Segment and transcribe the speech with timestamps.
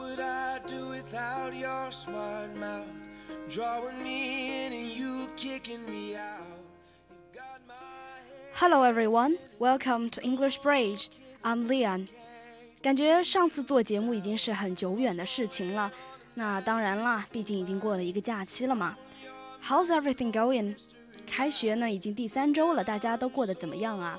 [0.00, 2.88] would I do without your smart mouth?
[3.48, 6.64] Drawing me in and you kicking me out.
[7.34, 7.74] Got my
[8.54, 11.08] Hello everyone, welcome to English Bridge.
[11.42, 12.08] I'm Leon.
[12.80, 15.92] 感觉上次做节目已经是很久远的事情了。
[16.34, 18.96] 那当然啦，毕竟已经过了一个假期了嘛。
[19.62, 20.74] How's everything going？
[21.26, 24.18] 开学呢已经第三周了，大家都过得怎么样啊？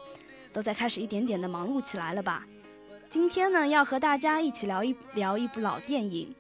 [0.53, 2.45] 都在开始一点点的忙碌起来了吧？
[3.11, 6.33] 今天呢，要和大家一起聊一聊一部老电影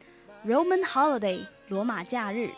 [0.49, 2.49] 《Roman Holiday》罗马假日。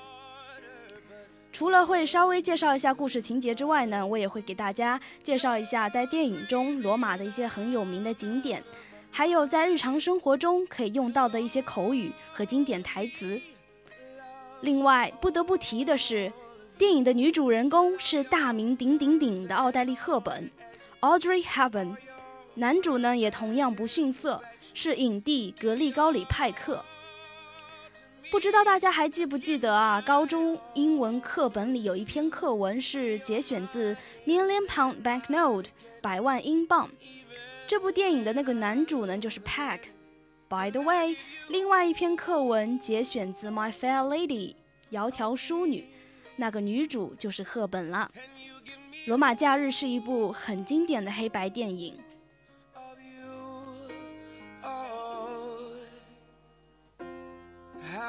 [1.52, 8.62] 除了会稍微介绍一下故事情节之外呢，我也会给大家介绍一下在电影中罗马的一些很有名的景点，
[9.10, 13.42] 还有在日常生活中可以用到的一些口语和经典台词。
[14.62, 16.32] 另外，不得不提的是，
[16.78, 20.52] 电影的女主人公是大名鼎鼎鼎的奥黛丽·赫本
[21.02, 21.96] （Audrey Hepburn）。
[22.56, 24.42] 男主呢也同样不逊色，
[24.74, 26.84] 是影帝格利高里派克。
[28.30, 30.02] 不知道大家还记不记得啊？
[30.02, 35.64] 高中英文课本里有一篇课文是节选自《Million Pound Banknote》
[36.02, 36.90] 百万英镑。
[37.68, 39.80] 这部电影的那个男主呢就是 Pack。
[40.50, 41.16] By the way，
[41.50, 44.56] 另外一篇课文节选自《My Fair Lady》
[44.92, 45.84] 窈窕淑女，
[46.36, 48.12] 那个女主就是赫本了。
[49.08, 51.96] 《罗马假日》是一部很经典的黑白电影。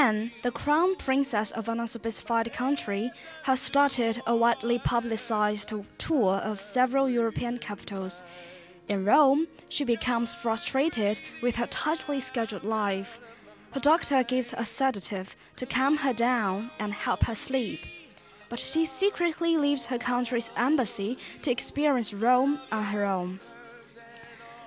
[0.00, 3.10] Anne, the crown princess of an unspecified country,
[3.44, 8.22] has started a widely publicized tour of several European capitals.
[8.88, 13.18] In Rome, she becomes frustrated with her tightly scheduled life.
[13.72, 17.80] Her doctor gives her a sedative to calm her down and help her sleep.
[18.48, 23.40] But she secretly leaves her country's embassy to experience Rome on her own.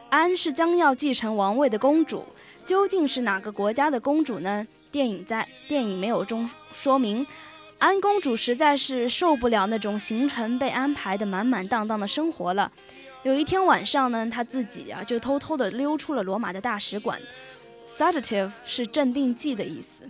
[0.09, 2.25] 安是将要继承王位的公主，
[2.65, 4.65] 究竟是哪个国家的公主呢？
[4.91, 7.25] 电影在电影没有中说明。
[7.79, 12.71] 安公主实在是受不了那种行程被安排的满满当当的生活了。
[13.23, 17.19] 有一天晚上呢，她自己啊就偷偷的溜出了罗马的大使馆。
[17.97, 20.09] Sedative 是镇定剂的意思。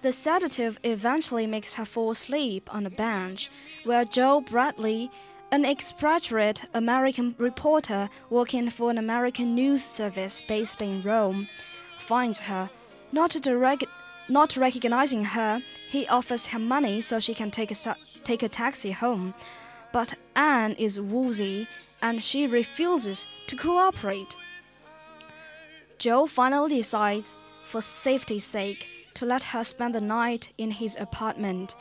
[0.00, 3.48] The sedative eventually makes her fall asleep on a bench,
[3.84, 5.10] where Joe Bradley,
[5.53, 11.47] an expatriate American reporter working for an American news service based in Rome,
[11.99, 12.71] finds her.
[13.11, 13.83] Not, direct,
[14.27, 15.61] not recognizing her,
[15.91, 17.75] he offers her money so she can take a,
[18.23, 19.35] take a taxi home.
[19.93, 21.67] But Anne is woozy
[22.01, 24.35] and she refuses to cooperate.
[25.99, 31.75] Joe finally decides, for safety's sake, to let her spend the night in his apartment.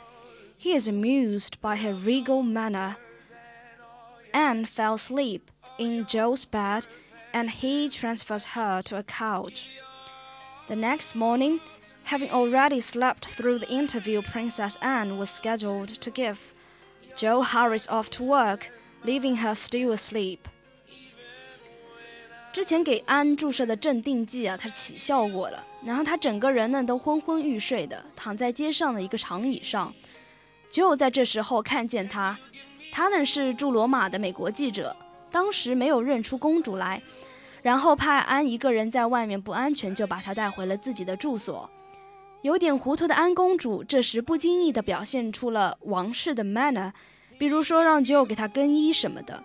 [0.59, 2.97] He is amused by her regal manner.
[4.34, 6.86] Anne fell asleep in Joe's bed
[7.34, 9.70] and he transfers her to a couch.
[10.68, 11.60] The next morning,
[12.04, 16.54] having already slept through the interview Princess Anne was scheduled to give,
[17.16, 18.72] Joe hurries off to work,
[19.04, 20.40] leaving her still asleep.
[22.54, 29.94] 之前给安注射的镇定剂啊，它起效果了，然后他整个人呢都昏昏欲睡的躺在街上的一个长椅上。
[30.70, 32.38] 只有在这时候看见他，
[32.93, 34.95] 他呢是驻罗马的美国记者，
[35.31, 37.01] 当时没有认出公主来，
[37.63, 41.69] 然后怕安一个人在外面不安全，就把她带回了自己的住所。
[42.43, 46.93] 有点糊涂的安公主这时不经意地表现出了王室的 manner，
[47.39, 49.43] 比如说让九给她更衣什么的。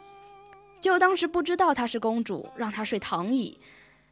[0.81, 3.57] 就当时不知道她是公主，让她睡躺椅。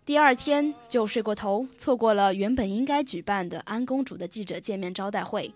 [0.05, 5.53] 第二天就睡过头，错过了原本应该举办的安公主的记者见面招待会。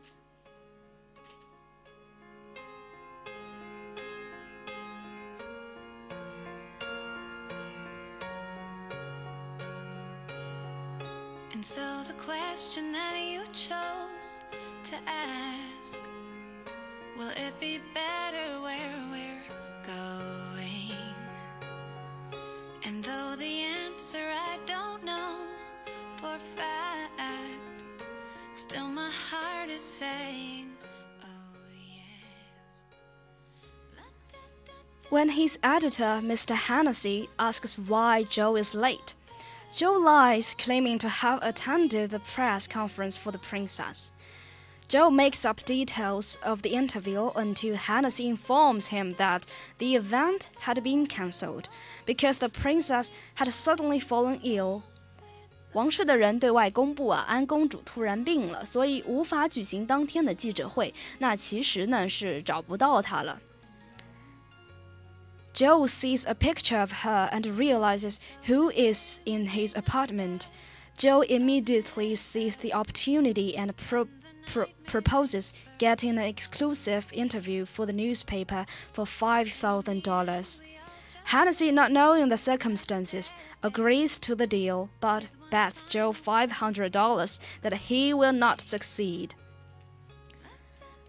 [11.59, 14.39] And so the question that you chose
[14.83, 15.99] to ask
[17.17, 19.43] Will it be better where we're
[19.83, 20.95] going?
[22.85, 25.35] And though the answer I don't know
[26.13, 27.83] for fact,
[28.53, 30.69] still my heart is saying,
[31.25, 31.27] Oh.
[35.09, 36.55] When his editor, Mr.
[36.55, 39.15] Hennessy, asks why Joe is late,
[39.71, 44.11] Joe lies, claiming to have attended the press conference for the princess.
[44.87, 49.43] Joe makes up details of the interview until Hennessy informs him that
[49.77, 51.69] the event had been cancelled
[52.07, 54.81] because the princess had suddenly fallen ill
[55.73, 60.91] 王室的人对外公布啊，安公主突然病了，所以无法举行当天的记者会。
[61.19, 63.39] 那其实呢是找不到她了。
[65.59, 70.49] Joe sees a picture of her and realizes who is in his apartment.
[70.95, 74.07] Joe immediately sees the opportunity and pro
[74.45, 80.61] pro proposes getting an exclusive interview for the newspaper for $5,000.
[81.25, 88.13] Hennessy, not knowing the circumstances, agrees to the deal, but bets Joe $500 that he
[88.13, 89.35] will not succeed.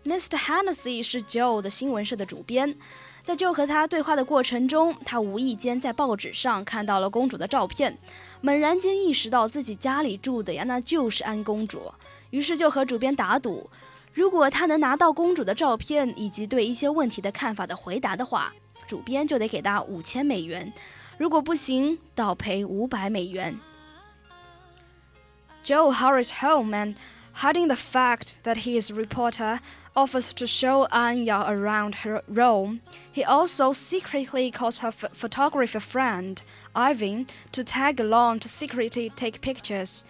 [0.05, 0.39] Mr.
[0.39, 2.75] Hennessy 是 Joe 的新闻社的主编，
[3.23, 7.99] 在 Joe 和他对话的过程中，他无意间在报纸上看到了公主的照片，
[8.41, 11.93] 猛然间意识到自己家里住的呀，那就是安公主，
[12.31, 13.69] 于是就和主编打赌，
[14.15, 18.55] 如果他能拿到公主的照片以及对一些问题的看法的回答的话，
[18.87, 20.73] 主编就得给他五千美元，
[21.19, 23.61] 如果不行，倒赔五百美元。
[25.63, 26.95] Joe hurries home and,
[27.37, 29.61] hiding the fact that he is reporter,
[29.95, 32.81] offers to show Anya around her Rome.
[33.13, 36.43] He also secretly calls her photographer friend,
[36.75, 40.05] Ivan, to tag along to secretly take pictures.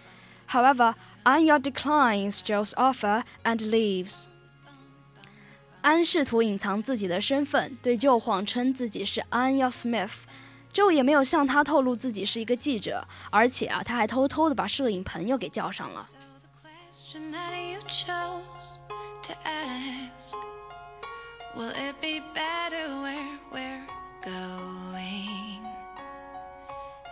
[0.47, 0.95] However,
[1.25, 4.27] Anya declines Joe's offer and leaves.
[5.81, 10.11] 安试图隐藏自己的身份，对 Joe 谎称自己是 Anya Smith。
[10.71, 16.05] Joe 也没有向他透露自己是一个记者，而且啊，他还偷偷的把摄影朋友给叫上了。
[21.55, 23.87] Will it be better where we're
[24.21, 25.65] going?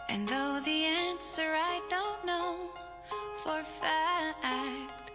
[0.10, 2.70] And though the answer I don't know
[3.38, 5.12] for fact,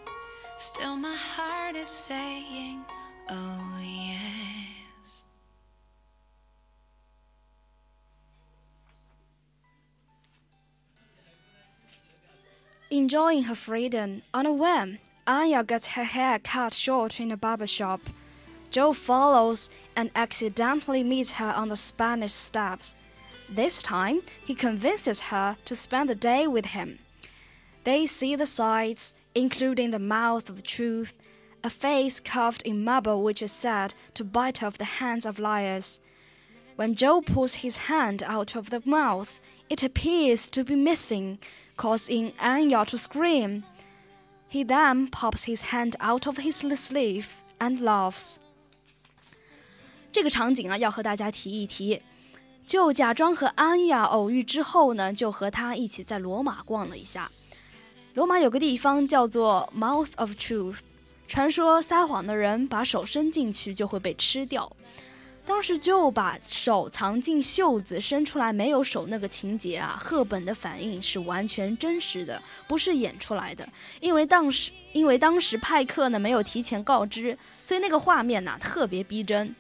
[0.57, 2.85] still my heart is saying,
[3.29, 3.64] oh
[12.96, 17.67] Enjoying her freedom, on a whim, Anya gets her hair cut short in a barber
[17.67, 18.00] shop.
[18.70, 22.94] Joe follows and accidentally meets her on the Spanish steps.
[23.50, 27.00] This time, he convinces her to spend the day with him.
[27.82, 31.20] They see the sights, including the mouth of truth,
[31.64, 35.99] a face carved in marble which is said to bite off the hands of liars.
[36.76, 41.38] When Joe pulls his hand out of the mouth, it appears to be missing,
[41.76, 43.62] causing Anya to scream.
[44.50, 47.26] He then pops his hand out of his sleeve
[47.59, 48.37] and laughs.
[50.12, 52.00] 这个场景啊，要和大家提一提。
[52.67, 57.31] 就假装和安雅偶遇之后呢，就和他一起在罗马逛了一下。
[58.15, 60.79] 罗马有个地方叫做 Mouth of Truth，
[61.27, 64.75] 传说撒谎的人把手伸进去就会被吃掉。
[65.46, 73.69] 当时就把手藏进袖子伸出来没有手那个情节啊，赫本的反应是完全真实的，不是演出来的。
[74.00, 79.55] 因为当时因为当时派克呢没有提前告知，所以那个画面呐特别逼真。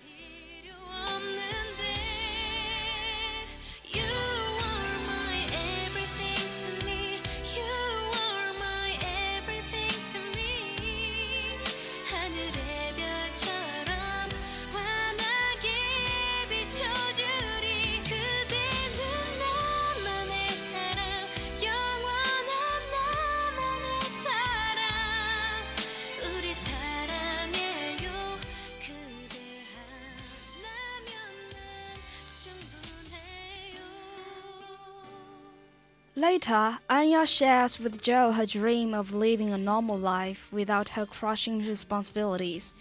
[36.34, 41.60] Later, Anya shares with Joe her dream of living a normal life without her crushing
[41.60, 42.74] responsibilities.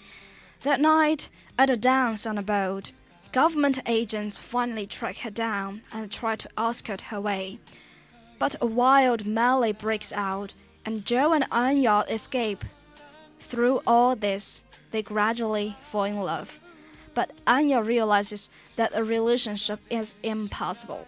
[0.63, 2.91] That night, at a dance on a boat,
[3.31, 7.60] government agents finally track her down and try to escort her away.
[8.39, 12.65] But a wild melee breaks out, and Joe and Anya escape.
[13.39, 16.57] Through all this, they gradually fall in love.
[17.13, 21.05] But Anya realizes that a relationship is impossible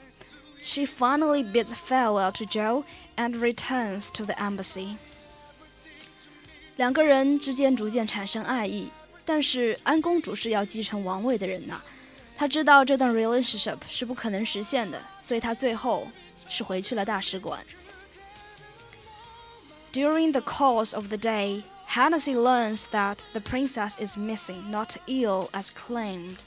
[0.65, 2.85] she finally bids farewell to Joe
[3.17, 4.97] and returns to the embassy.
[6.77, 8.89] 两个人之间逐渐产生爱意，
[9.25, 11.81] 但是安公主是要继承王位的人呐，
[12.37, 16.09] 她知道这段 relationship 是不可能实现的，所以她最后
[16.49, 17.61] 是回去了大使馆。
[19.93, 25.71] During the course of the day, Hennessy learns that the princess is missing, not ill as
[25.71, 26.39] claimed.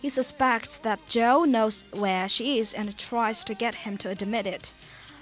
[0.00, 4.46] He suspects that Joe knows where she is and tries to get him to admit
[4.46, 4.74] it.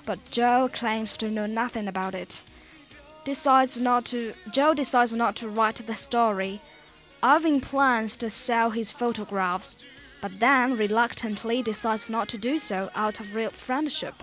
[0.05, 2.45] But Joe claims to know nothing about it.
[3.25, 6.61] Decides not to Joe decides not to write the story.
[7.23, 9.83] Irving plans to sell his photographs,
[10.21, 14.15] but then reluctantly decides not to do so out of real friendship.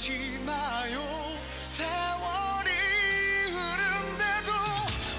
[0.00, 0.12] 변치
[0.46, 1.02] 마요
[1.68, 2.70] 세월이
[3.52, 4.52] 흐른대도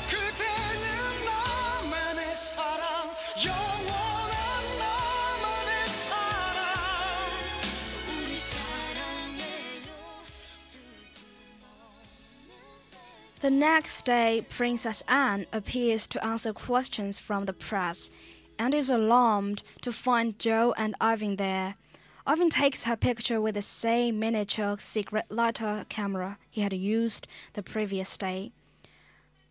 [0.10, 2.82] 그대는 나만의 사랑
[3.46, 4.42] 영원한
[4.80, 6.74] 나만의 사랑
[8.08, 9.94] 우리 사랑해요
[13.42, 18.10] The next day, Princess Anne appears to answer questions from the press
[18.58, 21.76] and is alarmed to find Joe and Ivan there.
[22.26, 27.62] Ivan takes her picture with the same miniature secret lighter camera he had used the
[27.62, 28.52] previous day.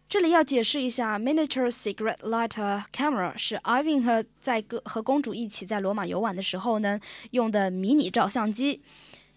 [0.09, 7.01] 这里要解释一下，miniature secret lighter camera 是 Ivan 和在个和公主一起在罗马游玩的时候呢
[7.33, 8.83] 用的迷你照相机，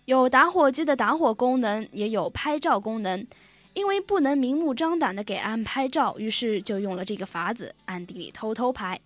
[0.06, 3.25] 有打火机的打火功能，也有拍照功能。
[3.75, 9.00] 因为不能明目张胆的给安拍照，于是就用了这个法子，暗地里偷偷拍。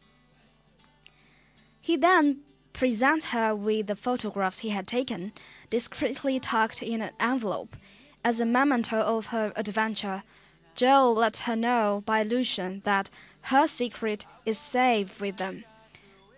[1.85, 2.37] He then
[2.78, 5.32] presents her with the photographs he had taken,
[5.68, 7.76] discreetly tucked in an envelope,
[8.24, 10.22] as a memento of her adventure.
[10.76, 13.10] Joe lets her know by allusion that
[13.50, 15.64] her secret is safe with them.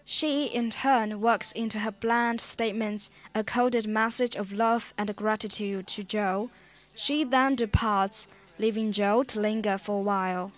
[0.06, 5.86] She, in turn, works into her bland statements a coded message of love and gratitude
[5.88, 6.48] to Joe.
[6.94, 8.28] She then departs,
[8.58, 10.52] leaving Joe to linger for a while.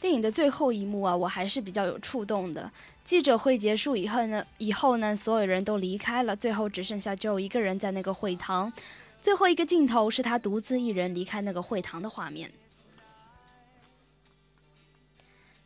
[0.00, 2.70] 电影的最后一幕啊，我还是比较有触动的。
[3.04, 8.72] 记者会结束以后呢，以后呢，所有人都离开了，最后只剩下 Joe 一个人在那个会堂。
[9.20, 12.52] 最后一个镜头是他独自一人离开那个会堂的画面。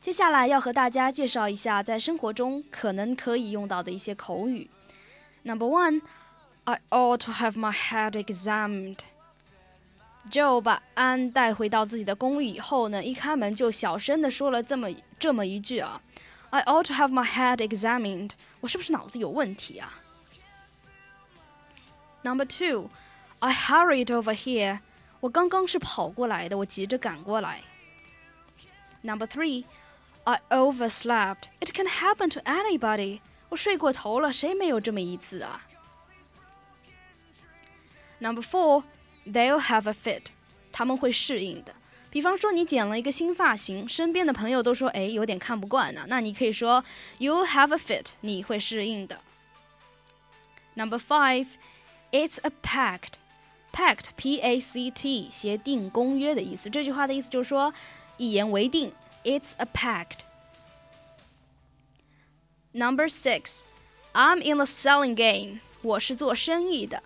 [0.01, 4.71] 接下来要和大家介绍一下在生活中可能可以用到的一些口语。
[5.43, 6.01] Number one,
[6.65, 8.99] I ought to have my head examined.
[10.30, 16.02] Joe 把安带回到自己的公寓以后呢，一开门就小声的说了这么这么一句啊：“
[16.50, 20.02] I ought to have my head examined。”我是不是脑子有问题啊？
[22.24, 22.90] Number two,
[23.40, 24.80] I hurried over here。
[25.22, 27.62] 我刚刚是跑过来的，我急着赶过来。
[29.02, 29.64] Number three,
[30.26, 31.44] I overslept.
[31.62, 33.22] It can happen to anybody.
[33.50, 35.66] 我睡过头了，谁没有这么一次啊？
[38.20, 38.84] Number four,
[39.26, 40.28] they'll have a fit.
[40.72, 41.76] 他们会适应的。
[42.10, 46.84] 比方说，你剪了一个新发型，身边的朋友都说：“哎，有点看不惯呢。”那你可以说
[47.18, 49.22] “You have a fit”，你会适应的。
[50.76, 51.48] Number five,
[52.12, 53.14] it's a pact.
[53.74, 56.70] Pact, P-A-C-T，协定、公约的意思。
[56.70, 57.74] 这句话的意思就是说，
[58.18, 58.94] 一言为定。
[59.24, 60.20] It's a pact.
[62.72, 63.64] Number six,
[64.14, 65.60] I'm in the selling game.
[65.82, 67.04] 我是做生意的。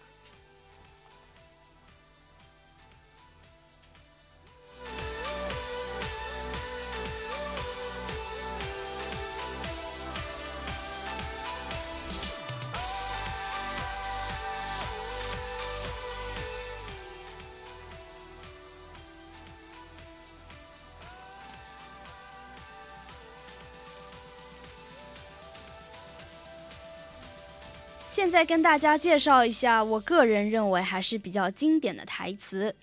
[28.35, 32.75] 现在跟大家介绍一下，我个人认为还是比较经典的台词。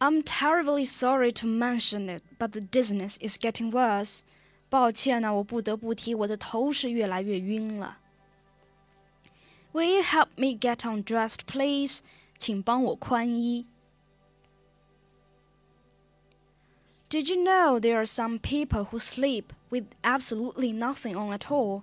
[0.00, 4.22] I'm terribly sorry to mention it, but the dizziness is getting worse.
[4.68, 7.98] 抱歉呢，我不得不提，我的头是越来越晕了。
[9.72, 12.00] Will you help me get undressed, please?
[12.36, 13.64] 请帮我宽衣。
[17.08, 21.82] Did you know there are some people who sleep with absolutely nothing on at all?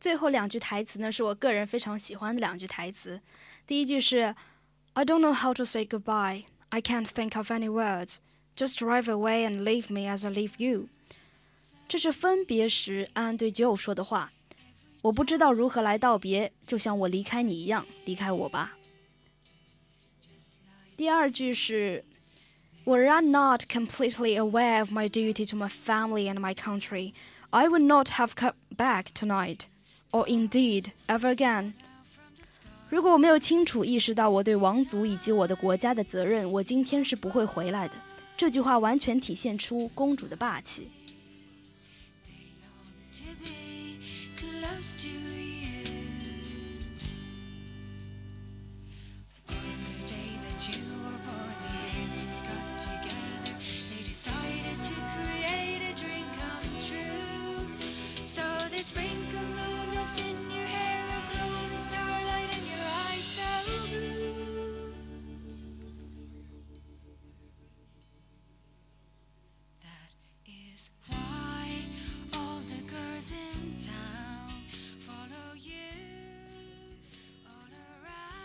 [0.00, 3.20] 最后两句台词呢，是我个人非常喜欢的两句台词。
[3.66, 4.34] 第一句是
[4.92, 6.44] "I don't know how to say goodbye.
[6.68, 8.16] I can't think of any words.
[8.56, 10.88] Just drive away and leave me as I leave you."
[11.88, 14.32] 这是分别时安对 Joe 说的话。
[15.02, 18.76] 我不知道如何来道别，就像我离开你一样，离开我吧。
[20.96, 22.04] 第二句是
[22.84, 27.12] Were I not completely aware of my duty to my family and my country,
[27.50, 29.66] I would not have come back tonight,
[30.11, 31.73] Or indeed ever again.
[32.89, 37.95] 如果我没有清楚意识到我对王族以及我的国家的责任，我今天是不会回来的。
[38.35, 40.89] 这句话完全体现出公主的霸气。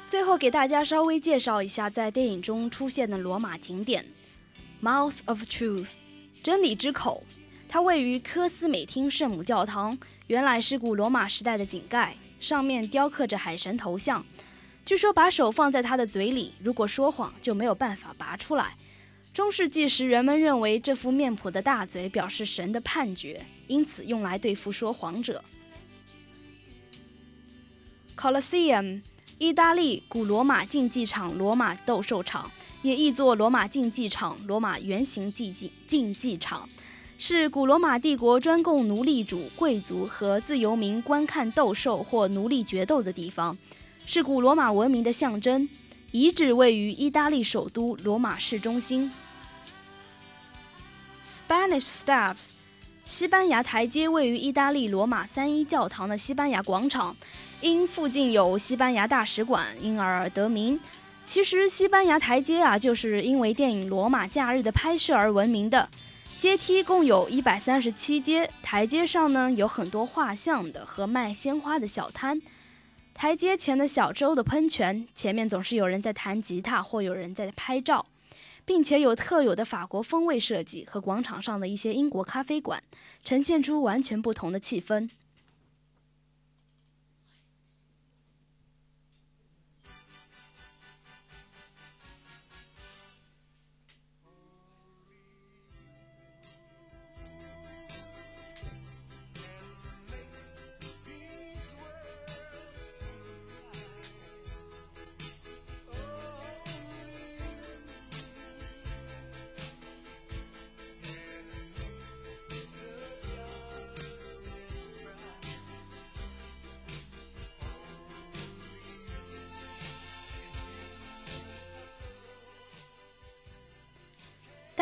[0.08, 4.06] 最后给大家稍微介绍一下在电影中出现的罗马景点
[4.80, 5.90] ——Mouth of Truth，
[6.42, 7.24] 真理之口。
[7.68, 14.24] 它位于科斯美汀圣母教堂，原来是古罗马时代的井盖，上面雕刻着海神头像。
[14.84, 18.76] 据说把手放在他的嘴里，如果说谎就没有办法拔出来。
[19.34, 25.44] 中世纪时，人们认为这副面谱的大嘴表示神的判决，因此用来对付说谎者。
[28.16, 29.02] Colosseum，
[29.38, 36.66] 意大利古罗马竞技场、罗马斗兽场，也译作罗马竞技场、罗马圆形竞技竞技场，
[37.18, 43.58] 是古罗马帝国专供奴隶主、贵族和自由民观看斗兽或奴隶决斗的地方，
[44.06, 45.68] 是古罗马文明的象征。
[46.12, 49.12] 遗址位于意大利首都罗马市中心。
[51.26, 52.50] Spanish Steps，
[53.04, 57.14] 西班牙台阶位于意大利罗马三一教堂的西班牙广场，
[57.62, 60.78] 因附近有西班牙大使馆，因而得名。
[61.24, 65.88] 其实西班牙台阶啊，就是因为电影《罗马假日》的拍摄而闻名的。
[66.38, 72.40] 阶梯共有一百三十七阶，台阶上呢有很多画像的和卖鲜花的小摊。
[73.14, 78.06] 台阶前的小舟的喷泉，前面总是有人在弹吉他或有人在拍照，
[78.66, 82.82] 并且有特有的法国风味设计和广场上的一些英国咖啡馆，
[83.24, 85.08] 呈现出完全不同的气氛。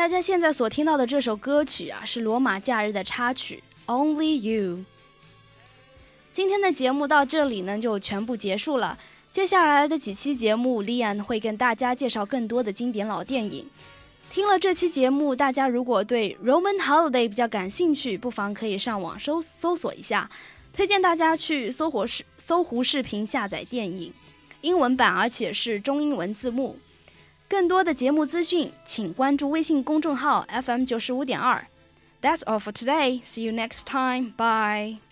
[0.05, 4.77] 大家现在所听到的这首歌曲啊，是《罗马假日》的插曲《Only You》。
[6.31, 8.99] 今天的节目到这里呢，就全部结束了。
[9.31, 13.67] 接下来的几期节目，莉安会跟大家介绍更多的经典老电影。
[14.29, 20.29] 听了这期节目，大家如果对《Roman Holiday》比较感兴趣，不妨可以上网搜搜索一下。
[20.71, 24.13] 推荐大家去搜狐视搜狐视频下载电影
[24.61, 26.77] 英文版，而且是中英文字幕。
[27.47, 31.65] 更多的节目资讯，请关注微信公众号 FM 九十五点二。
[32.21, 33.21] That's all for today.
[33.23, 34.33] See you next time.
[34.35, 35.04] Bye.